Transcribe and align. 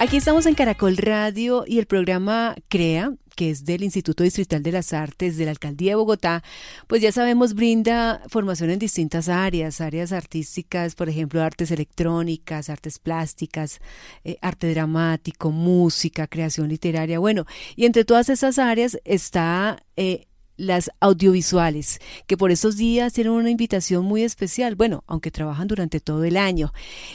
Aquí 0.00 0.18
estamos 0.18 0.46
en 0.46 0.54
Caracol 0.54 0.96
Radio 0.96 1.64
y 1.66 1.80
el 1.80 1.86
programa 1.86 2.54
CREA, 2.68 3.14
que 3.34 3.50
es 3.50 3.64
del 3.64 3.82
Instituto 3.82 4.22
Distrital 4.22 4.62
de 4.62 4.70
las 4.70 4.92
Artes 4.92 5.36
de 5.36 5.44
la 5.44 5.50
Alcaldía 5.50 5.90
de 5.90 5.96
Bogotá, 5.96 6.44
pues 6.86 7.02
ya 7.02 7.10
sabemos 7.10 7.54
brinda 7.54 8.22
formación 8.28 8.70
en 8.70 8.78
distintas 8.78 9.28
áreas, 9.28 9.80
áreas 9.80 10.12
artísticas, 10.12 10.94
por 10.94 11.08
ejemplo, 11.08 11.42
artes 11.42 11.72
electrónicas, 11.72 12.70
artes 12.70 13.00
plásticas, 13.00 13.80
eh, 14.22 14.38
arte 14.40 14.70
dramático, 14.70 15.50
música, 15.50 16.28
creación 16.28 16.68
literaria, 16.68 17.18
bueno, 17.18 17.44
y 17.74 17.84
entre 17.84 18.04
todas 18.04 18.28
esas 18.28 18.60
áreas 18.60 19.00
está 19.04 19.82
eh, 19.96 20.27
las 20.58 20.90
audiovisuales, 21.00 22.00
que 22.26 22.36
por 22.36 22.50
estos 22.50 22.76
días 22.76 23.14
tienen 23.14 23.32
una 23.32 23.48
invitación 23.48 24.04
muy 24.04 24.22
especial, 24.22 24.74
bueno, 24.74 25.04
aunque 25.06 25.30
trabajan 25.30 25.68
durante 25.68 26.00
todo 26.00 26.24
el 26.24 26.36
año, 26.36 26.74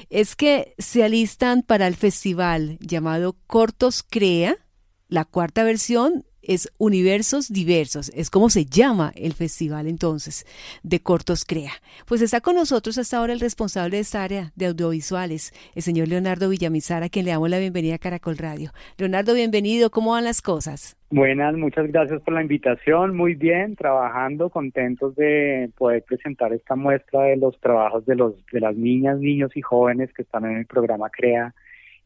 es 0.09 0.35
que 0.35 0.73
se 0.79 1.03
alistan 1.03 1.61
para 1.61 1.85
el 1.85 1.95
festival 1.95 2.79
llamado 2.79 3.35
Cortos 3.45 4.03
Crea, 4.09 4.57
la 5.09 5.25
cuarta 5.25 5.63
versión 5.63 6.25
es 6.43 6.71
Universos 6.77 7.51
Diversos, 7.51 8.09
es 8.15 8.29
como 8.29 8.49
se 8.49 8.65
llama 8.65 9.11
el 9.15 9.33
festival 9.33 9.87
entonces 9.87 10.45
de 10.83 10.99
Cortos 10.99 11.45
Crea. 11.45 11.71
Pues 12.07 12.21
está 12.21 12.41
con 12.41 12.55
nosotros 12.55 12.97
hasta 12.97 13.17
ahora 13.17 13.33
el 13.33 13.39
responsable 13.39 13.97
de 13.97 14.01
esta 14.01 14.23
área 14.23 14.51
de 14.55 14.67
audiovisuales, 14.67 15.53
el 15.75 15.81
señor 15.81 16.07
Leonardo 16.07 16.49
Villamizar, 16.49 17.03
a 17.03 17.09
quien 17.09 17.25
le 17.25 17.31
damos 17.31 17.49
la 17.49 17.59
bienvenida 17.59 17.95
a 17.95 17.99
Caracol 17.99 18.37
Radio. 18.37 18.71
Leonardo, 18.97 19.33
bienvenido, 19.33 19.89
¿cómo 19.89 20.11
van 20.11 20.25
las 20.25 20.41
cosas? 20.41 20.97
Buenas, 21.09 21.55
muchas 21.55 21.91
gracias 21.91 22.21
por 22.23 22.33
la 22.33 22.41
invitación, 22.41 23.15
muy 23.15 23.35
bien, 23.35 23.75
trabajando, 23.75 24.49
contentos 24.49 25.15
de 25.15 25.69
poder 25.77 26.03
presentar 26.03 26.53
esta 26.53 26.75
muestra 26.75 27.25
de 27.25 27.37
los 27.37 27.59
trabajos 27.59 28.03
de, 28.07 28.15
los, 28.15 28.33
de 28.51 28.59
las 28.59 28.75
niñas, 28.75 29.19
niños 29.19 29.51
y 29.55 29.61
jóvenes 29.61 30.11
que 30.11 30.23
están 30.23 30.45
en 30.45 30.57
el 30.57 30.65
programa 30.65 31.11
CREA 31.11 31.53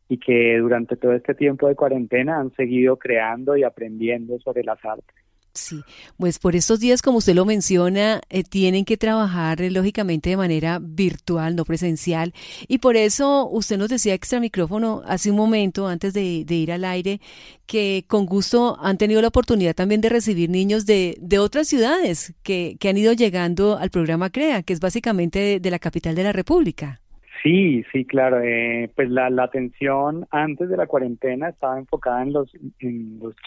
y 0.09 0.17
que 0.17 0.57
durante 0.57 0.95
todo 0.95 1.13
este 1.13 1.35
tiempo 1.35 1.67
de 1.67 1.75
cuarentena 1.75 2.39
han 2.39 2.53
seguido 2.55 2.97
creando 2.97 3.57
y 3.57 3.63
aprendiendo 3.63 4.39
sobre 4.39 4.63
las 4.63 4.83
artes. 4.85 5.15
Sí, 5.57 5.81
pues 6.17 6.37
por 6.37 6.55
estos 6.55 6.79
días, 6.79 7.01
como 7.01 7.17
usted 7.17 7.33
lo 7.33 7.43
menciona, 7.43 8.21
eh, 8.29 8.43
tienen 8.43 8.85
que 8.85 8.95
trabajar 8.95 9.59
eh, 9.59 9.71
lógicamente 9.71 10.29
de 10.29 10.37
manera 10.37 10.79
virtual, 10.79 11.55
no 11.55 11.65
presencial, 11.65 12.33
y 12.67 12.77
por 12.77 12.95
eso 12.95 13.49
usted 13.49 13.77
nos 13.79 13.89
decía 13.89 14.13
extra 14.13 14.39
micrófono 14.39 15.01
hace 15.05 15.31
un 15.31 15.37
momento, 15.37 15.87
antes 15.87 16.13
de, 16.13 16.21
ir 16.21 16.71
al 16.71 16.85
aire, 16.85 17.21
que 17.65 18.05
con 18.07 18.27
gusto 18.27 18.77
han 18.79 18.99
tenido 18.99 19.19
la 19.19 19.29
oportunidad 19.29 19.73
también 19.73 19.99
de 19.99 20.09
recibir 20.09 20.49
niños 20.51 20.85
de, 20.85 21.17
de 21.19 21.39
otras 21.39 21.67
ciudades 21.67 22.35
que, 22.43 22.77
que 22.79 22.89
han 22.89 22.97
ido 22.97 23.13
llegando 23.13 23.77
al 23.77 23.89
programa 23.89 24.29
CREA, 24.29 24.61
que 24.61 24.73
es 24.73 24.79
básicamente 24.79 25.59
de 25.59 25.71
la 25.71 25.79
capital 25.79 26.13
de 26.13 26.23
la 26.23 26.33
República. 26.33 27.01
Sí, 27.43 27.83
sí, 27.91 28.05
claro. 28.05 28.41
Eh, 28.41 28.89
pues 28.95 29.09
la, 29.09 29.29
la, 29.29 29.43
atención 29.43 30.27
antes 30.31 30.69
de 30.69 30.77
la 30.77 30.87
cuarentena 30.87 31.49
estaba 31.49 31.77
enfocada 31.77 32.23
en 32.23 32.33
los, 32.33 32.51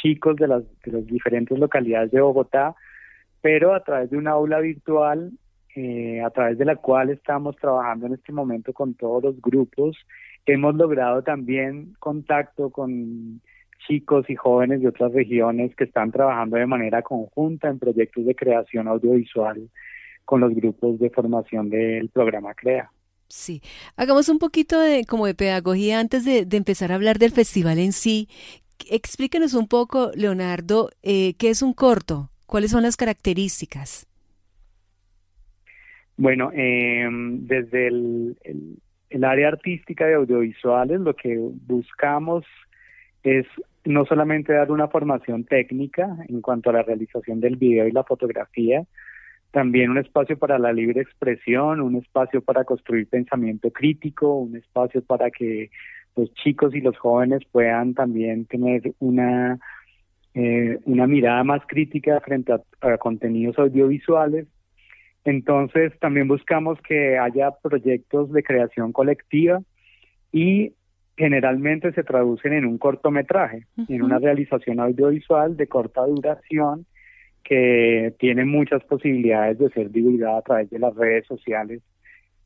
chicos 0.01 0.37
de 0.37 0.49
las, 0.49 0.63
de 0.85 0.93
las 0.93 1.07
diferentes 1.07 1.59
localidades 1.59 2.11
de 2.11 2.21
Bogotá, 2.21 2.75
pero 3.41 3.75
a 3.75 3.83
través 3.83 4.11
de 4.11 4.17
una 4.17 4.33
aula 4.33 4.61
virtual, 4.61 5.33
eh, 5.75 6.21
a 6.23 6.31
través 6.31 6.59
de 6.59 6.65
la 6.65 6.77
cual 6.77 7.11
estamos 7.11 7.57
trabajando 7.57 8.07
en 8.07 8.15
este 8.15 8.33
momento 8.33 8.73
con 8.73 8.95
todos 8.95 9.23
los 9.23 9.41
grupos, 9.41 9.97
hemos 10.47 10.75
logrado 10.75 11.23
también 11.23 11.95
contacto 11.99 12.71
con 12.71 13.41
chicos 13.87 14.29
y 14.29 14.37
jóvenes 14.37 14.83
de 14.83 14.89
otras 14.89 15.13
regiones 15.13 15.75
que 15.75 15.85
están 15.85 16.13
trabajando 16.13 16.57
de 16.57 16.67
manera 16.67 17.03
conjunta 17.03 17.69
en 17.69 17.79
proyectos 17.79 18.25
de 18.27 18.35
creación 18.35 18.89
audiovisual 18.89 19.69
con 20.25 20.41
los 20.41 20.55
grupos 20.55 20.99
de 20.99 21.11
formación 21.11 21.71
del 21.71 22.09
programa 22.11 22.55
CREA. 22.55 22.91
Sí, 23.31 23.63
hagamos 23.97 24.29
un 24.29 24.41
poquito 24.41 24.81
de 24.81 25.05
como 25.05 25.25
de 25.25 25.37
pedagogía 25.37 26.01
antes 26.01 26.25
de, 26.25 26.45
empezar 26.57 26.91
a 26.91 26.97
hablar 26.97 27.19
del 27.19 27.31
festival 27.31 27.79
en 27.79 27.93
sí. 27.93 28.29
Explíquenos 28.91 29.55
un 29.55 29.69
poco, 29.69 30.11
Leonardo, 30.17 30.91
eh, 31.05 31.35
qué 31.39 31.51
es 31.51 31.63
un 31.63 31.73
corto, 31.73 32.31
cuáles 32.47 32.73
son 32.73 32.83
las 32.83 32.97
características. 32.97 34.09
Bueno, 36.17 36.51
em, 36.53 37.47
desde 37.47 37.87
el, 37.87 38.37
el, 39.11 39.25
área 39.25 39.49
artística 39.49 40.07
de 40.07 40.15
audiovisuales 40.15 41.01
lo 41.01 41.15
que 41.15 41.39
buscamos 41.39 42.45
es 43.23 43.47
no 43.85 44.07
solamente 44.07 44.55
dar 44.55 44.73
una 44.73 44.89
formación 44.89 45.45
técnica 45.45 46.17
en 46.29 46.41
cuanto 46.41 46.71
a 46.71 46.73
la 46.73 46.83
realización 46.83 47.41
del 47.41 47.57
video 47.57 47.87
y 47.87 47.93
la 47.93 48.03
fotografía, 48.03 48.85
también 49.51 49.91
un 49.91 49.99
espacio 49.99 50.39
para 50.39 50.59
la 50.59 50.73
libre 50.73 51.01
expresión, 51.01 51.81
un 51.81 51.97
espacio 51.97 52.41
para 52.41 52.65
construir 52.65 53.09
pensamiento 53.09 53.71
crítico, 53.71 54.35
un 54.35 54.57
espacio 54.57 55.03
para 55.03 55.31
que 55.31 55.71
los 56.17 56.33
chicos 56.35 56.75
y 56.75 56.81
los 56.81 56.97
jóvenes 56.99 57.43
puedan 57.51 57.95
también 57.95 58.47
tener 58.47 58.95
una, 58.99 59.59
eh, 60.35 60.79
una 60.85 61.07
mirada 61.07 61.43
más 61.45 61.63
crítica 61.67 62.21
frente 62.21 62.53
a, 62.53 62.99
contenidos 62.99 63.59
audiovisuales. 63.59 64.47
Entonces 65.25 65.99
también 65.99 66.29
buscamos 66.29 66.81
que 66.83 67.19
haya 67.19 67.51
proyectos 67.63 68.33
de 68.33 68.43
creación 68.43 68.93
colectiva 68.93 69.61
y 70.33 70.73
generalmente 71.17 71.93
se 71.93 72.05
traducen 72.05 72.55
en 72.55 72.65
un 72.65 72.79
cortometraje, 72.79 73.67
en 73.89 74.03
una 74.03 74.19
realización 74.19 74.81
audiovisual 74.81 75.57
de 75.57 75.67
corta 75.67 76.07
duración 76.07 76.87
que 77.45 78.15
tiene 78.19 78.45
muchas 78.45 78.83
posibilidades 78.85 79.59
de 79.59 79.71
ser 79.71 79.91
divulgada 79.91 80.39
a 80.39 80.43
través 80.43 80.71
de 80.71 80.79
las 80.79 80.95
redes 80.95 81.27
sociales, 81.27 81.83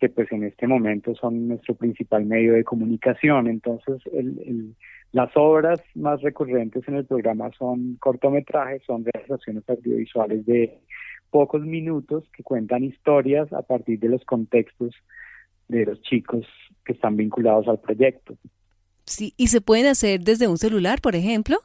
que 0.00 0.08
pues 0.08 0.30
en 0.32 0.44
este 0.44 0.66
momento 0.66 1.14
son 1.14 1.48
nuestro 1.48 1.74
principal 1.74 2.24
medio 2.24 2.54
de 2.54 2.64
comunicación. 2.64 3.46
Entonces, 3.46 4.02
el, 4.12 4.74
las 5.12 5.30
obras 5.36 5.80
más 5.94 6.20
recurrentes 6.22 6.86
en 6.88 6.96
el 6.96 7.06
programa 7.06 7.50
son 7.58 7.96
cortometrajes, 8.00 8.82
son 8.84 9.04
realizaciones 9.04 9.62
audiovisuales 9.68 10.44
de 10.44 10.78
pocos 11.30 11.62
minutos 11.62 12.24
que 12.36 12.42
cuentan 12.42 12.84
historias 12.84 13.52
a 13.52 13.62
partir 13.62 13.98
de 14.00 14.08
los 14.08 14.24
contextos 14.24 14.94
de 15.68 15.86
los 15.86 16.00
chicos 16.02 16.46
que 16.84 16.92
están 16.92 17.16
vinculados 17.16 17.68
al 17.68 17.80
proyecto. 17.80 18.36
Sí, 19.06 19.34
y 19.36 19.48
se 19.48 19.60
pueden 19.60 19.86
hacer 19.86 20.20
desde 20.20 20.48
un 20.48 20.58
celular, 20.58 21.00
por 21.00 21.14
ejemplo. 21.14 21.58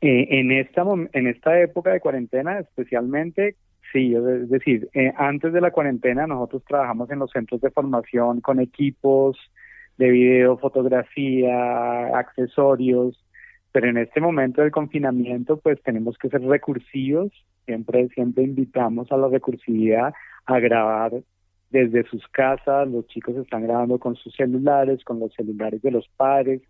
Eh, 0.00 0.28
en, 0.38 0.52
esta, 0.52 0.84
en 1.12 1.26
esta 1.26 1.60
época 1.60 1.90
de 1.90 2.00
cuarentena 2.00 2.60
especialmente, 2.60 3.56
sí, 3.92 4.14
es 4.14 4.48
decir, 4.48 4.88
eh, 4.94 5.12
antes 5.16 5.52
de 5.52 5.60
la 5.60 5.72
cuarentena 5.72 6.26
nosotros 6.26 6.62
trabajamos 6.68 7.10
en 7.10 7.18
los 7.18 7.30
centros 7.32 7.60
de 7.60 7.70
formación 7.70 8.40
con 8.40 8.60
equipos 8.60 9.36
de 9.96 10.10
video, 10.10 10.56
fotografía, 10.58 12.16
accesorios, 12.16 13.20
pero 13.72 13.88
en 13.88 13.98
este 13.98 14.20
momento 14.20 14.62
del 14.62 14.70
confinamiento 14.70 15.58
pues 15.58 15.82
tenemos 15.82 16.16
que 16.16 16.28
ser 16.28 16.42
recursivos, 16.42 17.32
siempre, 17.66 18.08
siempre 18.10 18.44
invitamos 18.44 19.10
a 19.10 19.16
la 19.16 19.28
recursividad 19.28 20.14
a 20.46 20.60
grabar 20.60 21.12
desde 21.70 22.04
sus 22.04 22.26
casas, 22.28 22.88
los 22.88 23.06
chicos 23.08 23.36
están 23.36 23.64
grabando 23.64 23.98
con 23.98 24.14
sus 24.14 24.34
celulares, 24.34 25.04
con 25.04 25.18
los 25.18 25.34
celulares 25.34 25.82
de 25.82 25.90
los 25.90 26.08
padres, 26.16 26.62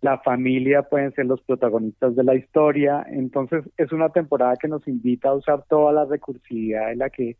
la 0.00 0.18
familia 0.18 0.82
pueden 0.82 1.12
ser 1.12 1.26
los 1.26 1.40
protagonistas 1.42 2.16
de 2.16 2.24
la 2.24 2.34
historia. 2.34 3.06
Entonces 3.10 3.64
es 3.76 3.92
una 3.92 4.08
temporada 4.10 4.56
que 4.56 4.68
nos 4.68 4.86
invita 4.88 5.28
a 5.28 5.34
usar 5.34 5.64
toda 5.68 5.92
la 5.92 6.04
recursividad 6.04 6.88
de 6.88 6.96
la 6.96 7.10
que, 7.10 7.36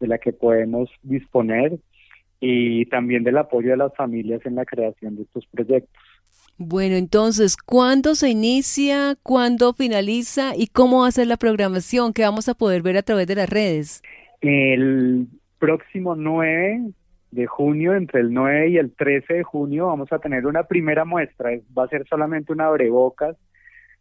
de 0.00 0.06
la 0.06 0.18
que 0.18 0.32
podemos 0.32 0.90
disponer 1.02 1.78
y 2.40 2.86
también 2.86 3.24
del 3.24 3.38
apoyo 3.38 3.70
de 3.70 3.76
las 3.76 3.94
familias 3.94 4.40
en 4.46 4.54
la 4.54 4.64
creación 4.64 5.16
de 5.16 5.22
estos 5.22 5.46
proyectos. 5.46 6.02
Bueno, 6.56 6.96
entonces, 6.96 7.56
¿cuándo 7.56 8.16
se 8.16 8.30
inicia? 8.30 9.16
¿Cuándo 9.22 9.74
finaliza? 9.74 10.56
¿Y 10.56 10.66
cómo 10.66 11.02
va 11.02 11.08
a 11.08 11.12
ser 11.12 11.28
la 11.28 11.36
programación 11.36 12.12
que 12.12 12.22
vamos 12.22 12.48
a 12.48 12.54
poder 12.54 12.82
ver 12.82 12.96
a 12.96 13.02
través 13.02 13.28
de 13.28 13.36
las 13.36 13.48
redes? 13.48 14.02
El 14.40 15.28
próximo 15.60 16.16
9 16.16 16.92
de 17.30 17.46
junio, 17.46 17.94
entre 17.94 18.20
el 18.20 18.32
9 18.32 18.68
y 18.68 18.78
el 18.78 18.92
13 18.94 19.34
de 19.34 19.42
junio, 19.42 19.86
vamos 19.86 20.12
a 20.12 20.18
tener 20.18 20.46
una 20.46 20.64
primera 20.64 21.04
muestra. 21.04 21.50
Va 21.76 21.84
a 21.84 21.88
ser 21.88 22.06
solamente 22.08 22.52
una 22.52 22.66
abrebocas. 22.66 23.36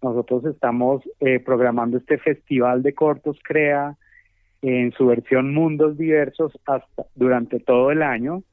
Nosotros 0.01 0.45
estamos 0.45 1.01
eh, 1.19 1.39
programando 1.39 1.97
este 1.97 2.17
festival 2.17 2.83
de 2.83 2.93
cortos 2.93 3.37
CREA 3.43 3.95
en 4.61 4.91
su 4.93 5.07
versión 5.07 5.53
Mundos 5.53 5.97
Diversos 5.97 6.57
hasta 6.65 7.05
durante 7.15 7.59
todo 7.59 7.91
el 7.91 8.01
año. 8.01 8.43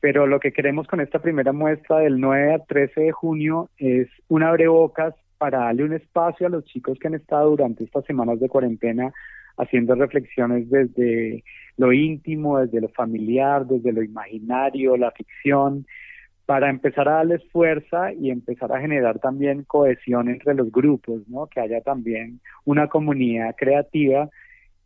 Pero 0.00 0.26
lo 0.26 0.40
que 0.40 0.52
queremos 0.52 0.86
con 0.86 1.00
esta 1.00 1.20
primera 1.20 1.52
muestra 1.52 1.98
del 1.98 2.20
9 2.20 2.54
al 2.54 2.66
13 2.66 3.00
de 3.00 3.12
junio 3.12 3.70
es 3.78 4.08
una 4.28 4.48
abrebocas 4.48 5.14
para 5.38 5.58
darle 5.58 5.84
un 5.84 5.92
espacio 5.92 6.46
a 6.46 6.50
los 6.50 6.64
chicos 6.64 6.98
que 6.98 7.08
han 7.08 7.14
estado 7.14 7.50
durante 7.50 7.84
estas 7.84 8.04
semanas 8.04 8.40
de 8.40 8.48
cuarentena 8.48 9.12
haciendo 9.56 9.94
reflexiones 9.94 10.68
desde 10.70 11.44
lo 11.76 11.92
íntimo, 11.92 12.58
desde 12.58 12.80
lo 12.80 12.88
familiar, 12.88 13.66
desde 13.66 13.92
lo 13.92 14.02
imaginario, 14.02 14.96
la 14.96 15.10
ficción, 15.10 15.86
para 16.46 16.70
empezar 16.70 17.08
a 17.08 17.16
darles 17.16 17.42
fuerza 17.50 18.12
y 18.12 18.30
empezar 18.30 18.72
a 18.72 18.80
generar 18.80 19.18
también 19.18 19.64
cohesión 19.64 20.28
entre 20.28 20.54
los 20.54 20.70
grupos, 20.70 21.28
¿no? 21.28 21.48
Que 21.48 21.60
haya 21.60 21.80
también 21.80 22.40
una 22.64 22.88
comunidad 22.88 23.54
creativa. 23.56 24.30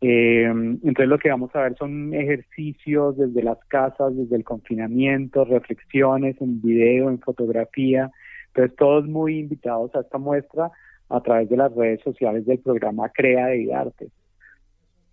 Eh, 0.01 0.45
entonces 0.45 1.07
lo 1.07 1.19
que 1.19 1.29
vamos 1.29 1.55
a 1.55 1.61
ver 1.61 1.75
son 1.77 2.13
ejercicios 2.15 3.15
desde 3.15 3.43
las 3.43 3.59
casas, 3.65 4.17
desde 4.17 4.35
el 4.35 4.43
confinamiento, 4.43 5.45
reflexiones 5.45 6.41
en 6.41 6.59
video, 6.61 7.09
en 7.09 7.19
fotografía, 7.19 8.09
Entonces 8.47 8.75
todos 8.75 9.07
muy 9.07 9.37
invitados 9.37 9.93
a 9.95 10.01
esta 10.01 10.17
muestra 10.17 10.71
a 11.09 11.21
través 11.21 11.47
de 11.49 11.57
las 11.57 11.73
redes 11.75 12.01
sociales 12.01 12.45
del 12.47 12.59
programa 12.59 13.09
Crea 13.09 13.47
de 13.47 13.71
Arte. 13.73 14.07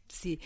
Sí, 0.08 0.40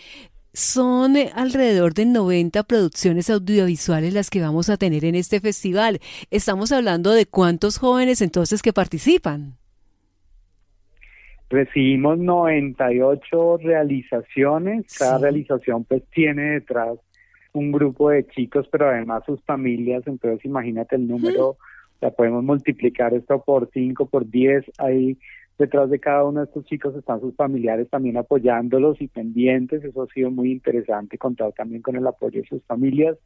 son 0.53 1.17
eh, 1.17 1.31
alrededor 1.35 1.93
de 1.93 2.05
90 2.05 2.63
producciones 2.63 3.29
audiovisuales 3.29 4.13
las 4.13 4.29
que 4.29 4.41
vamos 4.41 4.69
a 4.69 4.77
tener 4.77 5.03
en 5.03 5.15
este 5.15 5.39
festival. 5.39 5.99
Estamos 6.29 6.71
hablando 6.71 7.11
de 7.11 7.25
cuántos 7.25 7.77
jóvenes 7.77 8.21
entonces 8.21 8.61
que 8.61 8.71
participan. 8.71 9.55
Recibimos 11.49 12.17
98 12.17 13.57
realizaciones, 13.57 14.85
cada 14.97 15.19
realización 15.19 15.83
pues 15.83 16.03
tiene 16.09 16.53
detrás 16.53 16.97
un 17.51 17.71
grupo 17.71 18.09
de 18.09 18.27
chicos, 18.27 18.67
pero 18.71 18.89
además 18.89 19.23
sus 19.25 19.39
familias, 19.43 20.03
entonces 20.07 20.43
imagínate 20.45 20.95
el 20.95 21.07
número, 21.07 21.57
la 22.01 22.09
podemos 22.09 22.43
multiplicar 22.43 23.13
esto 23.13 23.43
por 23.43 23.69
5, 23.71 24.07
por 24.07 24.27
10, 24.27 24.65
hay 24.79 25.17
detrás 25.57 25.89
de 25.89 25.99
cada 25.99 26.23
uno 26.23 26.39
de 26.39 26.45
estos 26.45 26.65
chicos 26.65 26.95
están 26.95 27.19
sus 27.21 27.35
familiares 27.35 27.89
también 27.89 28.17
apoyándolos 28.17 29.01
y 29.01 29.07
pendientes, 29.07 29.83
eso 29.83 30.03
ha 30.03 30.07
sido 30.07 30.31
muy 30.31 30.51
interesante, 30.51 31.17
contar 31.17 31.51
también 31.53 31.81
con 31.81 31.95
el 31.95 32.07
apoyo 32.07 32.41
de 32.41 32.47
sus 32.47 32.63
familias. 32.63 33.17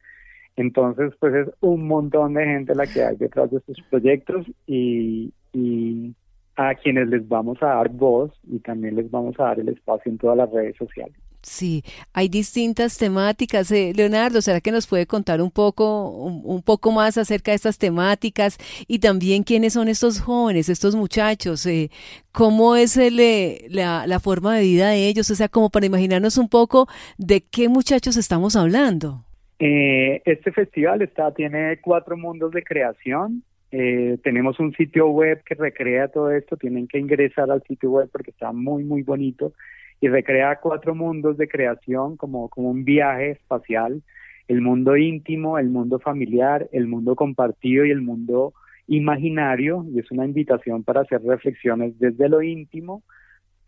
Entonces, 0.56 1.12
pues 1.20 1.34
es 1.34 1.48
un 1.60 1.86
montón 1.86 2.34
de 2.34 2.44
gente 2.44 2.74
la 2.74 2.86
que 2.86 3.02
hay 3.02 3.16
detrás 3.16 3.50
de 3.50 3.58
estos 3.58 3.76
proyectos 3.88 4.44
y, 4.66 5.32
y 5.52 6.14
a 6.56 6.74
quienes 6.74 7.08
les 7.08 7.26
vamos 7.28 7.62
a 7.62 7.66
dar 7.66 7.88
voz 7.90 8.32
y 8.42 8.58
también 8.58 8.96
les 8.96 9.08
vamos 9.10 9.38
a 9.38 9.44
dar 9.44 9.60
el 9.60 9.68
espacio 9.68 10.10
en 10.10 10.18
todas 10.18 10.36
las 10.36 10.50
redes 10.50 10.76
sociales. 10.76 11.16
Sí, 11.48 11.82
hay 12.12 12.28
distintas 12.28 12.98
temáticas. 12.98 13.72
Eh, 13.72 13.92
Leonardo, 13.96 14.42
¿será 14.42 14.60
que 14.60 14.70
nos 14.70 14.86
puede 14.86 15.06
contar 15.06 15.40
un 15.40 15.50
poco, 15.50 16.10
un, 16.10 16.62
poco 16.62 16.92
más 16.92 17.16
acerca 17.16 17.52
de 17.52 17.56
estas 17.56 17.78
temáticas 17.78 18.58
y 18.86 18.98
también 18.98 19.44
quiénes 19.44 19.72
son 19.72 19.88
estos 19.88 20.20
jóvenes, 20.20 20.68
estos 20.68 20.94
muchachos? 20.94 21.64
Eh, 21.64 21.90
¿Cómo 22.32 22.76
es 22.76 22.98
el, 22.98 23.18
eh, 23.18 23.66
la, 23.70 24.06
la, 24.06 24.20
forma 24.20 24.56
de 24.56 24.62
vida 24.62 24.90
de 24.90 25.08
ellos? 25.08 25.30
O 25.30 25.34
sea, 25.34 25.48
como 25.48 25.70
para 25.70 25.86
imaginarnos 25.86 26.36
un 26.36 26.50
poco 26.50 26.86
de 27.16 27.40
qué 27.40 27.70
muchachos 27.70 28.18
estamos 28.18 28.54
hablando. 28.54 29.24
este 29.58 30.52
festival 30.52 31.00
está, 31.00 31.32
tiene 31.32 31.80
cuatro 31.80 32.18
mundos 32.18 32.52
de 32.52 32.62
creación. 32.62 33.42
Eh, 33.72 34.18
tenemos 34.22 34.60
un 34.60 34.74
sitio 34.74 35.08
web 35.08 35.42
que 35.44 35.54
recrea 35.54 36.08
todo 36.08 36.30
esto, 36.30 36.58
tienen 36.58 36.88
que 36.88 36.98
ingresar 36.98 37.50
al 37.50 37.62
sitio 37.62 37.90
web 37.90 38.08
porque 38.12 38.32
está 38.32 38.52
muy, 38.52 38.84
muy 38.84 39.02
bonito 39.02 39.54
y 40.00 40.08
recrea 40.08 40.60
cuatro 40.60 40.94
mundos 40.94 41.36
de 41.36 41.48
creación 41.48 42.16
como, 42.16 42.48
como 42.48 42.70
un 42.70 42.84
viaje 42.84 43.32
espacial, 43.32 44.02
el 44.46 44.60
mundo 44.60 44.96
íntimo, 44.96 45.58
el 45.58 45.68
mundo 45.68 45.98
familiar, 45.98 46.68
el 46.72 46.86
mundo 46.86 47.16
compartido 47.16 47.84
y 47.84 47.90
el 47.90 48.00
mundo 48.00 48.54
imaginario, 48.86 49.84
y 49.92 49.98
es 49.98 50.10
una 50.10 50.24
invitación 50.24 50.82
para 50.82 51.02
hacer 51.02 51.22
reflexiones 51.22 51.98
desde 51.98 52.28
lo 52.28 52.42
íntimo 52.42 53.02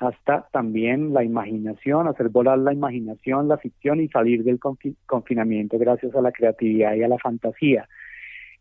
hasta 0.00 0.48
también 0.50 1.12
la 1.12 1.22
imaginación, 1.22 2.08
hacer 2.08 2.30
volar 2.30 2.58
la 2.58 2.72
imaginación, 2.72 3.48
la 3.48 3.58
ficción 3.58 4.00
y 4.00 4.08
salir 4.08 4.42
del 4.44 4.58
confinamiento 5.06 5.78
gracias 5.78 6.14
a 6.14 6.22
la 6.22 6.32
creatividad 6.32 6.94
y 6.94 7.02
a 7.02 7.08
la 7.08 7.18
fantasía. 7.18 7.86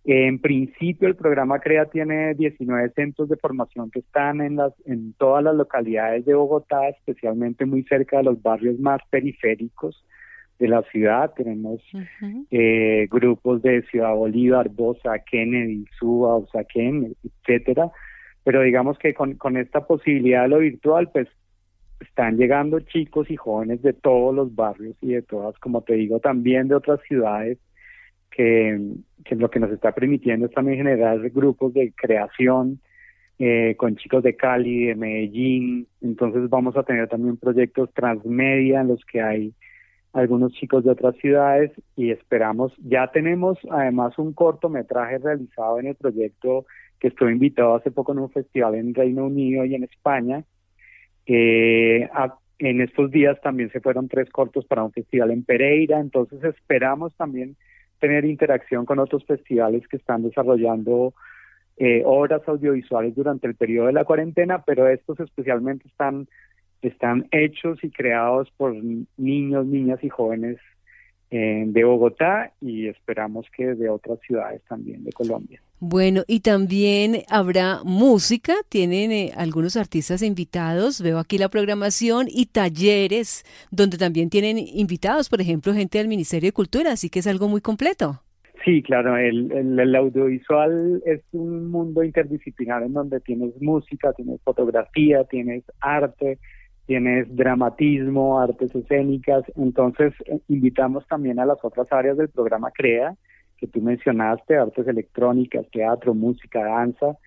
En 0.05 0.39
principio, 0.39 1.07
el 1.07 1.15
programa 1.15 1.59
CREA 1.59 1.85
tiene 1.85 2.33
19 2.33 2.91
centros 2.91 3.29
de 3.29 3.35
formación 3.35 3.91
que 3.91 3.99
están 3.99 4.41
en, 4.41 4.55
las, 4.55 4.73
en 4.85 5.13
todas 5.13 5.43
las 5.43 5.55
localidades 5.55 6.25
de 6.25 6.33
Bogotá, 6.33 6.87
especialmente 6.89 7.65
muy 7.65 7.83
cerca 7.83 8.17
de 8.17 8.23
los 8.23 8.41
barrios 8.41 8.79
más 8.79 9.01
periféricos 9.09 10.03
de 10.57 10.67
la 10.69 10.83
ciudad. 10.83 11.33
Tenemos 11.35 11.81
eh, 12.49 13.07
grupos 13.11 13.61
de 13.61 13.81
Ciudad 13.83 14.13
Bolívar, 14.15 14.69
Bosa, 14.69 15.19
Kennedy, 15.19 15.85
Suba, 15.99 16.37
Usaquén, 16.37 17.15
etcétera. 17.23 17.91
Pero 18.43 18.61
digamos 18.61 18.97
que 18.97 19.13
con, 19.13 19.35
con 19.35 19.57
esta 19.57 19.85
posibilidad 19.85 20.43
de 20.43 20.49
lo 20.49 20.59
virtual, 20.59 21.09
pues 21.11 21.27
están 21.99 22.37
llegando 22.37 22.79
chicos 22.79 23.29
y 23.29 23.35
jóvenes 23.35 23.81
de 23.81 23.93
todos 23.93 24.33
los 24.33 24.55
barrios 24.55 24.95
y 25.01 25.09
de 25.09 25.21
todas, 25.21 25.57
como 25.59 25.81
te 25.81 25.95
digo, 25.95 26.19
también 26.19 26.69
de 26.69 26.75
otras 26.75 27.01
ciudades 27.01 27.57
que, 28.39 29.35
lo 29.35 29.49
que 29.49 29.59
nos 29.59 29.71
está 29.71 29.91
permitiendo 29.91 30.45
es 30.45 30.53
también 30.53 30.77
generar 30.77 31.29
grupos 31.29 31.73
de 31.73 31.91
creación 31.93 32.79
eh, 33.37 33.75
con 33.77 33.97
chicos 33.97 34.23
de 34.23 34.35
Cali, 34.35 34.85
de 34.85 34.95
Medellín. 34.95 35.87
Entonces 36.01 36.49
vamos 36.49 36.77
a 36.77 36.83
tener 36.83 37.09
también 37.09 37.35
proyectos 37.35 37.93
transmedia 37.93 38.81
en 38.81 38.87
los 38.87 39.03
que 39.03 39.21
hay 39.21 39.53
algunos 40.13 40.53
chicos 40.53 40.85
de 40.85 40.91
otras 40.91 41.15
ciudades 41.17 41.71
y 41.95 42.11
esperamos, 42.11 42.73
ya 42.79 43.11
tenemos 43.11 43.59
además 43.69 44.17
un 44.17 44.33
cortometraje 44.33 45.19
realizado 45.19 45.79
en 45.79 45.87
el 45.87 45.95
proyecto 45.95 46.65
que 46.99 47.09
estuve 47.09 47.31
invitado 47.31 47.75
hace 47.75 47.91
poco 47.91 48.13
en 48.13 48.19
un 48.19 48.31
festival 48.31 48.75
en 48.75 48.95
Reino 48.95 49.25
Unido 49.25 49.65
y 49.65 49.75
en 49.75 49.83
España. 49.83 50.43
Eh, 51.27 52.09
en 52.57 52.81
estos 52.81 53.11
días 53.11 53.39
también 53.41 53.69
se 53.69 53.81
fueron 53.81 54.07
tres 54.07 54.29
cortos 54.31 54.65
para 54.65 54.83
un 54.83 54.91
festival 54.91 55.29
en 55.31 55.43
Pereira, 55.43 55.99
entonces 55.99 56.43
esperamos 56.43 57.13
también 57.15 57.55
tener 57.99 58.25
interacción 58.25 58.85
con 58.85 58.99
otros 58.99 59.25
festivales 59.25 59.87
que 59.87 59.97
están 59.97 60.23
desarrollando 60.23 61.13
eh, 61.77 62.01
obras 62.05 62.41
audiovisuales 62.47 63.15
durante 63.15 63.47
el 63.47 63.55
periodo 63.55 63.87
de 63.87 63.93
la 63.93 64.05
cuarentena, 64.05 64.63
pero 64.63 64.87
estos 64.87 65.19
especialmente 65.19 65.87
están, 65.87 66.27
están 66.81 67.27
hechos 67.31 67.83
y 67.83 67.89
creados 67.89 68.51
por 68.57 68.73
niños, 69.17 69.65
niñas 69.65 70.03
y 70.03 70.09
jóvenes 70.09 70.57
eh, 71.31 71.63
de 71.67 71.83
Bogotá 71.83 72.51
y 72.59 72.87
esperamos 72.87 73.45
que 73.55 73.75
de 73.75 73.89
otras 73.89 74.19
ciudades 74.21 74.61
también 74.67 75.03
de 75.03 75.11
Colombia. 75.11 75.61
Bueno, 75.81 76.23
y 76.27 76.41
también 76.41 77.23
habrá 77.29 77.79
música, 77.85 78.53
tienen 78.67 79.13
eh, 79.13 79.31
algunos 79.37 79.77
artistas 79.77 80.21
invitados, 80.21 81.01
veo 81.01 81.19
aquí 81.19 81.37
la 81.37 81.47
programación 81.47 82.27
y 82.29 82.47
talleres 82.47 83.45
donde 83.71 83.97
también 83.97 84.29
tienen 84.29 84.57
invitados, 84.57 85.29
por 85.29 85.39
ejemplo, 85.39 85.73
gente 85.73 85.97
del 85.97 86.09
Ministerio 86.09 86.49
de 86.49 86.53
Cultura, 86.53 86.91
así 86.91 87.09
que 87.09 87.19
es 87.19 87.27
algo 87.27 87.47
muy 87.47 87.61
completo. 87.61 88.21
Sí, 88.65 88.83
claro, 88.83 89.15
el, 89.15 89.95
audiovisual 89.95 91.01
es 91.05 91.21
un 91.31 91.71
mundo 91.71 92.03
interdisciplinar 92.03 92.83
en 92.83 92.91
donde 92.91 93.21
tienes 93.21 93.53
música, 93.61 94.11
tienes 94.11 94.41
fotografía, 94.41 95.23
tienes 95.23 95.63
arte, 95.79 96.39
tienes 96.87 97.33
dramatismo, 97.33 98.41
artes 98.41 98.75
escénicas, 98.75 99.43
entonces 99.55 100.13
eh, 100.25 100.39
invitamos 100.49 101.07
también 101.07 101.39
a 101.39 101.45
las 101.45 101.63
otras 101.63 101.89
áreas 101.93 102.17
del 102.17 102.27
programa 102.27 102.69
CREA, 102.71 103.15
que 103.59 103.67
tú 103.67 103.81
mencionaste, 103.81 104.57
artes 104.57 104.87
electrónicas, 104.87 105.69
teatro, 105.71 106.13
música, 106.13 106.63
danza, 106.63 107.17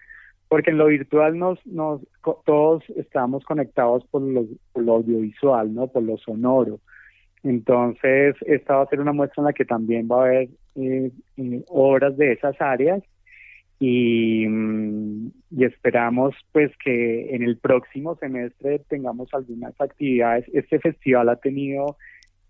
porque 0.48 0.70
en 0.70 0.78
lo 0.78 0.86
virtual 0.86 1.38
nos, 1.38 1.64
nos 1.66 2.00
todos 2.44 2.82
estamos 2.96 3.44
conectados 3.44 4.04
por, 4.10 4.22
lo 4.22 4.92
audiovisual, 4.92 5.74
¿no? 5.74 5.86
Por 5.86 6.02
lo 6.02 6.18
sonoro. 6.18 6.80
Entonces, 7.42 8.36
esta 8.46 8.76
va 8.76 8.82
a 8.82 8.86
ser 8.86 9.00
una 9.00 9.12
muestra 9.12 9.40
en 9.40 9.46
la 9.46 9.52
que 9.52 9.64
también 9.64 10.08
va 10.10 10.16
a 10.16 10.26
haber 10.26 10.48
eh, 10.76 11.10
eh, 11.36 11.64
obras 11.68 12.16
de 12.16 12.32
esas 12.32 12.60
áreas 12.60 13.02
y, 13.80 14.46
mm, 14.46 15.32
y, 15.50 15.64
esperamos 15.64 16.34
pues 16.52 16.70
que 16.84 17.34
en 17.34 17.42
el 17.42 17.58
próximo 17.58 18.14
semestre 18.16 18.80
tengamos 18.88 19.32
algunas 19.34 19.78
actividades. 19.80 20.44
Este 20.52 20.78
festival 20.78 21.28
ha 21.30 21.36
tenido 21.36 21.96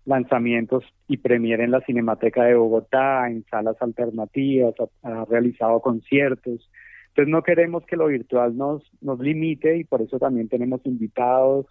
lanzamientos 0.05 0.83
y 1.07 1.17
premier 1.17 1.61
en 1.61 1.71
la 1.71 1.81
Cinemateca 1.81 2.43
de 2.43 2.55
Bogotá, 2.55 3.29
en 3.29 3.43
salas 3.45 3.81
alternativas, 3.81 4.75
ha, 5.03 5.25
realizado 5.25 5.79
conciertos. 5.81 6.69
Entonces 7.09 7.31
no 7.31 7.43
queremos 7.43 7.85
que 7.85 7.95
lo 7.95 8.07
virtual 8.07 8.57
nos, 8.57 8.81
nos 9.01 9.19
limite 9.19 9.77
y 9.77 9.83
por 9.83 10.01
eso 10.01 10.17
también 10.19 10.49
tenemos 10.49 10.81
invitados, 10.85 11.67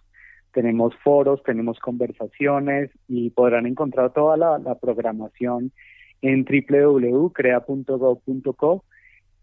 tenemos 0.53 0.93
foros, 1.03 1.43
tenemos 1.43 1.77
conversaciones 1.79 2.89
y 3.07 3.31
podrán 3.31 3.65
encontrar 3.65 4.13
toda 4.13 4.37
la, 4.37 4.77
programación 4.79 5.71
en 6.21 6.45
www.crea.gov.co 6.45 8.85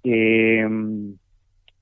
eh, 0.03 0.67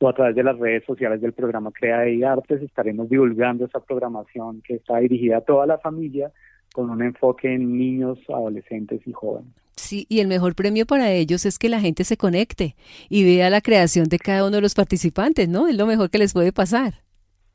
o 0.00 0.08
a 0.08 0.12
través 0.12 0.34
de 0.34 0.42
las 0.42 0.58
redes 0.58 0.84
sociales 0.84 1.20
del 1.20 1.32
programa 1.32 1.70
Crea 1.72 2.08
y 2.08 2.24
Artes 2.24 2.60
estaremos 2.62 3.08
divulgando 3.08 3.64
esa 3.64 3.78
programación 3.80 4.60
que 4.62 4.74
está 4.74 4.98
dirigida 4.98 5.36
a 5.38 5.42
toda 5.42 5.66
la 5.66 5.78
familia 5.78 6.32
con 6.78 6.90
un 6.90 7.02
enfoque 7.02 7.52
en 7.52 7.76
niños, 7.76 8.20
adolescentes 8.28 9.04
y 9.04 9.12
jóvenes. 9.12 9.52
Sí, 9.74 10.06
y 10.08 10.20
el 10.20 10.28
mejor 10.28 10.54
premio 10.54 10.86
para 10.86 11.10
ellos 11.10 11.44
es 11.44 11.58
que 11.58 11.68
la 11.68 11.80
gente 11.80 12.04
se 12.04 12.16
conecte 12.16 12.76
y 13.08 13.24
vea 13.24 13.50
la 13.50 13.60
creación 13.60 14.06
de 14.06 14.20
cada 14.20 14.46
uno 14.46 14.54
de 14.54 14.62
los 14.62 14.76
participantes, 14.76 15.48
¿no? 15.48 15.66
Es 15.66 15.76
lo 15.76 15.86
mejor 15.86 16.08
que 16.08 16.18
les 16.18 16.32
puede 16.32 16.52
pasar. 16.52 16.94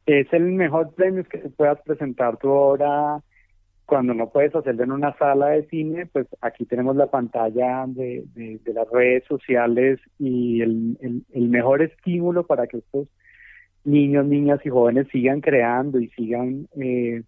Es 0.06 0.28
el 0.34 0.44
mejor 0.52 0.94
premio 0.94 1.24
que 1.24 1.38
puedas 1.38 1.80
presentar 1.86 2.36
tu 2.36 2.50
obra 2.50 3.24
cuando 3.86 4.14
no 4.14 4.30
puedes 4.30 4.54
hacerlo 4.54 4.84
en 4.84 4.92
una 4.92 5.16
sala 5.18 5.52
de 5.52 5.68
cine, 5.68 6.06
pues 6.08 6.28
aquí 6.42 6.66
tenemos 6.66 6.98
la 6.98 7.08
pantalla 7.08 7.86
de, 7.88 8.26
las 8.66 8.90
redes 8.92 9.24
sociales 9.24 10.02
y 10.20 10.60
el, 10.60 10.98
el, 11.32 11.48
mejor 11.48 11.82
estímulo 11.82 12.46
para 12.46 12.68
que 12.68 12.80
estos 12.80 13.08
niños, 13.86 14.26
niñas 14.26 14.60
y 14.66 14.70
jóvenes 14.70 15.08
sigan 15.14 15.40
creando 15.40 16.02
y 16.02 16.10
sigan 16.10 16.68
eh, 16.76 17.24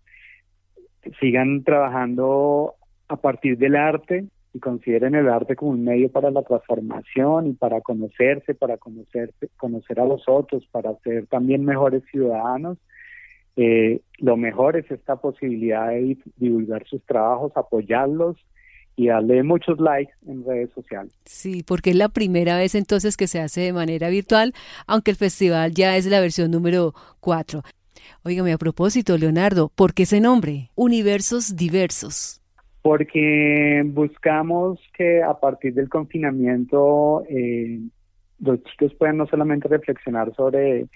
sigan 1.20 1.64
trabajando 1.64 2.76
a 3.08 3.16
partir 3.18 3.58
del 3.58 3.76
arte 3.76 4.26
y 4.54 4.60
consideren 4.60 5.16
el 5.16 5.28
arte 5.30 5.56
como 5.56 5.72
un 5.72 5.84
medio 5.84 6.10
para 6.10 6.32
la 6.32 6.42
transformación 6.42 7.48
y 7.48 7.54
para 7.54 7.82
conocerse, 7.82 8.54
para 8.56 8.78
conocerse, 8.78 9.50
conocer 9.58 10.00
a 10.00 10.06
los 10.06 10.24
otros, 10.28 10.66
para 10.72 10.96
ser 11.04 11.28
también 11.28 11.66
mejores 11.66 12.04
ciudadanos, 12.10 12.78
eh, 13.58 14.02
lo 14.18 14.38
mejor 14.38 14.78
es 14.78 14.90
esta 14.92 15.16
posibilidad 15.18 15.90
de 15.90 16.18
divulgar 16.38 16.86
sus 16.88 17.04
trabajos, 17.06 17.52
apoyarlos 17.56 18.38
y 18.98 19.08
darle 19.08 19.44
muchos 19.44 19.80
likes 19.80 20.14
en 20.28 20.46
redes 20.46 20.70
sociales. 20.74 21.12
Sí, 21.26 21.64
porque 21.64 21.92
es 21.92 21.96
la 21.96 22.10
primera 22.10 22.58
vez 22.58 22.76
entonces 22.76 23.18
que 23.18 23.28
se 23.28 23.42
hace 23.42 23.62
de 23.62 23.74
manera 23.74 24.10
virtual, 24.10 24.54
aunque 24.88 25.12
el 25.12 25.18
festival 25.18 25.74
ya 25.74 25.98
es 25.98 26.06
la 26.06 26.20
versión 26.20 26.52
número 26.52 26.94
4. 27.20 27.62
Óigame, 28.24 28.54
a 28.54 28.58
propósito, 28.58 29.18
Leonardo, 29.18 29.72
¿por 29.76 29.94
qué 29.94 30.04
ese 30.04 30.20
nombre? 30.20 30.70
Universos 30.76 31.56
diversos. 31.56 32.42
Porque 32.82 33.82
buscamos 33.86 34.80
que 34.96 35.24
a 35.24 35.34
partir 35.40 35.74
del 35.74 35.90
confinamiento 35.90 37.24
eh, 37.30 37.80
los 38.40 38.64
chicos 38.64 38.94
puedan 38.96 39.18
no 39.18 39.28
solamente 39.28 39.68
reflexionar 39.68 40.34
sobre, 40.36 40.88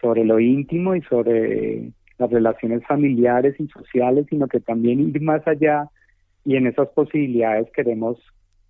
sobre 0.00 0.24
lo 0.24 0.38
íntimo 0.40 0.94
y 0.94 1.02
sobre 1.02 1.92
las 2.18 2.30
relaciones 2.30 2.84
familiares 2.86 3.54
y 3.58 3.66
sociales, 3.68 4.26
sino 4.28 4.46
que 4.46 4.60
también 4.60 5.00
ir 5.00 5.20
más 5.22 5.46
allá 5.46 5.88
y 6.44 6.56
en 6.56 6.66
esas 6.66 6.88
posibilidades 6.88 7.68
queremos 7.72 8.18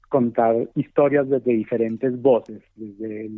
contar 0.08 0.68
historias 0.74 1.28
desde 1.28 1.52
diferentes 1.52 2.20
voces, 2.20 2.62
desde 2.76 3.30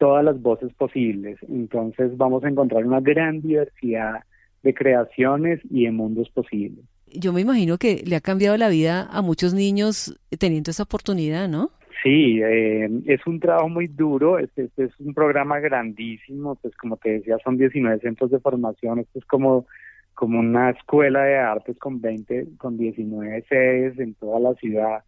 todas 0.00 0.24
las 0.24 0.40
voces 0.40 0.72
posibles. 0.72 1.38
Entonces 1.48 2.16
vamos 2.16 2.42
a 2.42 2.48
encontrar 2.48 2.86
una 2.86 3.00
gran 3.00 3.42
diversidad 3.42 4.24
de 4.62 4.74
creaciones 4.74 5.60
y 5.70 5.84
de 5.84 5.92
mundos 5.92 6.30
posibles. 6.30 6.84
Yo 7.06 7.32
me 7.34 7.42
imagino 7.42 7.76
que 7.76 8.02
le 8.06 8.16
ha 8.16 8.20
cambiado 8.20 8.56
la 8.56 8.70
vida 8.70 9.08
a 9.10 9.20
muchos 9.20 9.52
niños 9.52 10.18
teniendo 10.38 10.70
esa 10.70 10.84
oportunidad, 10.84 11.48
¿no? 11.48 11.70
Sí, 12.02 12.40
eh, 12.42 12.88
es 13.06 13.26
un 13.26 13.40
trabajo 13.40 13.68
muy 13.68 13.88
duro, 13.88 14.38
este, 14.38 14.64
este, 14.64 14.84
es 14.84 15.00
un 15.00 15.12
programa 15.12 15.60
grandísimo, 15.60 16.54
pues 16.54 16.74
como 16.76 16.96
te 16.96 17.10
decía, 17.10 17.36
son 17.44 17.58
19 17.58 17.98
centros 18.00 18.30
de 18.30 18.40
formación, 18.40 19.00
esto 19.00 19.18
es 19.18 19.24
como 19.26 19.66
como 20.14 20.38
una 20.38 20.68
escuela 20.70 21.22
de 21.22 21.38
artes 21.38 21.78
con 21.78 21.98
20, 21.98 22.48
con 22.58 22.76
19 22.76 23.42
sedes 23.48 23.98
en 23.98 24.12
toda 24.14 24.38
la 24.38 24.54
ciudad. 24.54 25.02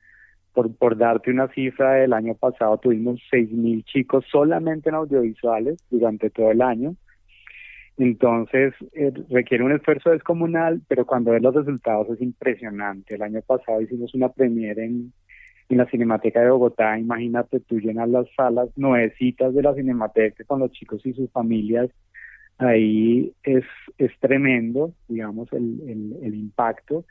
Por, 0.53 0.75
por 0.77 0.97
darte 0.97 1.31
una 1.31 1.49
cifra, 1.49 1.93
del 1.95 2.13
año 2.13 2.35
pasado 2.35 2.77
tuvimos 2.79 3.21
6.000 3.33 3.85
chicos 3.85 4.25
solamente 4.31 4.91
en 4.91 4.97
audiovisuales 4.97 5.79
durante 5.91 6.31
todo 6.31 6.51
el 6.51 6.61
año. 6.61 6.95
Entonces, 7.99 8.75
eh, 8.93 9.13
requiere 9.31 9.65
un 9.65 9.73
esfuerzo 9.73 10.11
descomunal, 10.11 10.83
pero 10.89 11.07
cuando 11.07 11.33
ves 11.33 11.43
los 11.43 11.55
resultados 11.55 12.09
es 12.11 12.21
impresionante. 12.21 13.15
El 13.15 13.23
año 13.23 13.41
pasado 13.43 13.81
hicimos 13.81 14.15
una 14.15 14.29
premiere 14.31 14.85
en, 14.85 15.13
en 15.69 15.79
la 15.79 15.87
Cinemateca 15.87 16.41
de 16.41 16.51
Bogotá. 16.51 16.99
Imagínate, 16.99 17.61
tú 17.61 17.81
llenas 17.81 18.09
las 18.09 18.27
salas 18.37 18.69
nuevecitas 18.77 19.55
de 19.55 19.63
la 19.63 19.75
Cinemateca 19.75 20.45
con 20.45 20.61
los 20.61 20.73
chicos 20.73 21.05
y 21.07 21.13
sus 21.13 21.31
familias 21.31 21.91
ahí 22.59 23.33
es, 23.43 23.65
es 23.99 24.11
tremendo, 24.21 24.95
digamos, 25.09 25.53
el, 25.53 26.17
el, 26.23 26.35
impacto. 26.35 27.05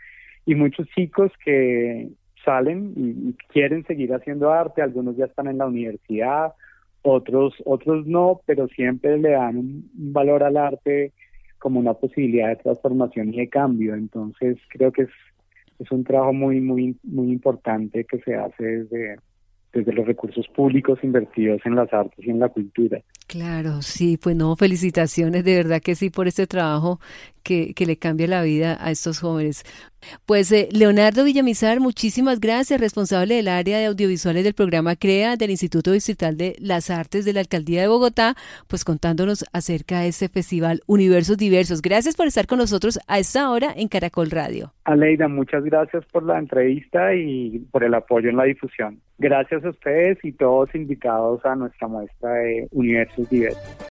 Y 0.46 0.56
muchos 0.56 0.88
chicos 0.96 1.32
que 1.44 2.10
salen 2.44 2.94
y, 2.96 3.34
quieren 3.52 3.86
seguir 3.86 4.14
haciendo 4.14 4.52
arte, 4.52 4.82
algunos 4.82 5.16
ya 5.18 5.26
están 5.26 5.48
en 5.48 5.58
la 5.58 5.68
universidad, 5.68 6.54
otros, 7.02 7.56
otros 7.66 8.06
no, 8.06 8.42
pero 8.46 8.68
siempre 8.68 9.18
le 9.18 9.32
dan 9.32 9.58
un, 9.58 9.92
valor 9.94 10.44
al 10.44 10.58
arte 10.58 11.14
como 11.60 11.80
una 11.80 11.94
posibilidad 11.94 12.50
de 12.50 12.58
transformación 12.58 13.34
y 13.34 13.38
de 13.38 13.50
cambio. 13.50 13.96
Entonces 13.96 14.58
creo 14.70 14.92
que 14.92 15.04
es, 15.04 15.10
es 15.80 15.92
un 15.92 16.04
trabajo 16.04 16.34
muy, 16.34 16.60
muy, 16.60 16.98
muy 17.04 17.32
importante 17.32 18.06
que 18.06 18.20
se 18.20 18.36
hace 18.36 18.64
desde, 18.64 19.18
desde 19.74 19.94
los 19.94 20.06
recursos 20.06 20.48
públicos 20.50 21.00
invertidos 21.04 21.62
en 21.66 21.76
las 21.76 21.92
artes 21.94 22.26
y 22.26 22.30
en 22.30 22.40
la 22.40 22.50
cultura. 22.50 23.02
Claro, 23.28 23.82
sí, 23.82 24.18
pues 24.18 24.36
no, 24.36 24.56
felicitaciones 24.56 25.44
de 25.46 25.56
verdad 25.56 25.82
que 25.82 25.96
sí 25.96 26.10
por 26.10 26.28
este 26.28 26.48
trabajo 26.48 27.00
que, 27.44 27.74
que 27.74 27.86
le 27.86 27.98
cambia 27.98 28.28
la 28.28 28.44
vida 28.44 28.78
a 28.80 28.92
estos 28.92 29.20
jóvenes. 29.20 29.64
Pues 30.26 30.52
eh, 30.52 30.68
Leonardo 30.72 31.24
Villamizar, 31.24 31.80
muchísimas 31.80 32.40
gracias, 32.40 32.80
responsable 32.80 33.36
del 33.36 33.48
área 33.48 33.78
de 33.78 33.86
audiovisuales 33.86 34.44
del 34.44 34.54
programa 34.54 34.96
CREA 34.96 35.36
del 35.36 35.52
Instituto 35.52 35.92
Distrital 35.92 36.38
de 36.38 36.56
las 36.60 36.90
Artes 36.90 37.24
de 37.24 37.34
la 37.34 37.40
Alcaldía 37.40 37.82
de 37.82 37.88
Bogotá, 37.88 38.36
pues 38.68 38.84
contándonos 38.84 39.46
acerca 39.54 40.02
de 40.02 40.08
este 40.08 40.28
festival 40.28 40.82
Universos 40.88 41.38
Diversos. 41.38 41.82
Gracias 41.82 42.16
por 42.16 42.28
estar 42.28 42.48
con 42.48 42.58
nosotros 42.58 43.00
a 43.08 43.20
esta 43.20 43.50
hora 43.50 43.72
en 43.76 43.88
Caracol 43.88 44.32
Radio. 44.32 44.74
Aleida, 44.84 45.28
muchas 45.28 45.64
gracias 45.64 46.04
por 46.12 46.24
la 46.24 46.40
entrevista 46.40 47.14
y 47.14 47.60
por 47.72 47.84
el 47.84 47.94
apoyo 47.94 48.30
en 48.30 48.38
la 48.38 48.46
difusión. 48.46 49.00
Gracias 49.22 49.64
a 49.64 49.70
ustedes 49.70 50.18
y 50.24 50.32
todos 50.32 50.74
invitados 50.74 51.46
a 51.46 51.56
nuestra 51.56 51.88
muestra 51.88 52.34
de 52.34 52.68
Universos 52.72 53.30
Diversos. 53.30 53.78